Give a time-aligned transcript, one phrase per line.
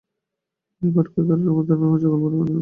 [0.81, 2.59] এই খটকার কারণে আমার ধারণা হচ্ছে গল্পটা বানানো।